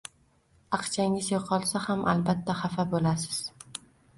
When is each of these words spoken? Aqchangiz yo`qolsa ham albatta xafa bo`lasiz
Aqchangiz 0.77 1.27
yo`qolsa 1.35 1.81
ham 1.85 2.03
albatta 2.15 2.59
xafa 2.63 2.87
bo`lasiz 2.95 3.43